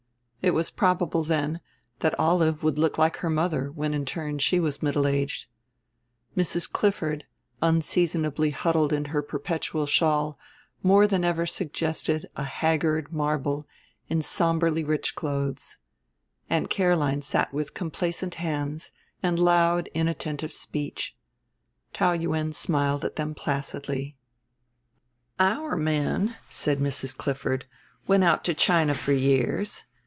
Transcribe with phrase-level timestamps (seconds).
[0.43, 1.59] It was probable, then,
[1.99, 5.45] that Olive would look like her mother when in turn she was middle aged.
[6.35, 6.67] Mrs.
[6.69, 7.25] Clifford,
[7.61, 10.39] unseasonably huddled in her perpetual shawl,
[10.81, 13.67] more than ever suggested a haggard marble
[14.09, 15.77] in somberly rich clothes.
[16.49, 18.89] Aunt Caroline sat with complacent hands
[19.21, 21.15] and loud inattentive speech.
[21.93, 24.17] Taou Yuen smiled at them placidly.
[25.39, 27.15] "Our men," said Mrs.
[27.15, 27.67] Clifford,
[28.07, 29.85] "went out to China for years.